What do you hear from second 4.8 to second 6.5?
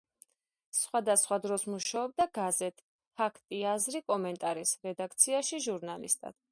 რედაქციაში ჟურნალისტად.